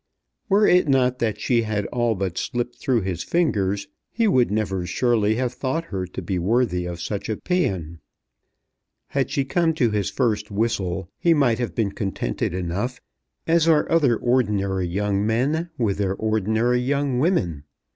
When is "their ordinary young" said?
15.99-17.19